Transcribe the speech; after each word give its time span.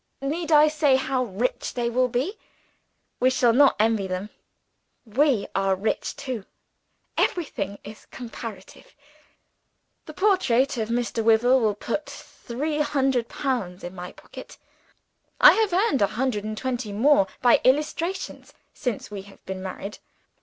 Need 0.19 0.51
I 0.51 0.67
say 0.67 0.95
how 0.95 1.25
rich 1.25 1.75
they 1.75 1.87
will 1.87 2.07
be? 2.07 2.39
We 3.19 3.29
shall 3.29 3.53
not 3.53 3.75
envy 3.79 4.07
them 4.07 4.31
we 5.05 5.45
are 5.53 5.75
rich 5.75 6.15
too. 6.15 6.45
Everything 7.19 7.77
is 7.83 8.07
comparative. 8.07 8.95
The 10.07 10.15
portrait 10.15 10.75
of 10.77 10.89
Mr. 10.89 11.23
Wyvil 11.23 11.59
will 11.59 11.75
put 11.75 12.07
three 12.09 12.79
hundred 12.79 13.29
pounds 13.29 13.83
in 13.83 13.93
my 13.93 14.11
pocket. 14.13 14.57
I 15.39 15.51
have 15.51 15.71
earned 15.71 16.01
a 16.01 16.07
hundred 16.07 16.45
and 16.45 16.57
twenty 16.57 16.91
more 16.91 17.27
by 17.43 17.61
illustrations, 17.63 18.55
since 18.73 19.11
we 19.11 19.21
have 19.29 19.45
been 19.45 19.61
married. 19.61 19.99